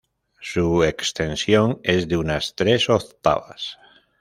[0.39, 3.77] Su extensión es de unas tres octavas.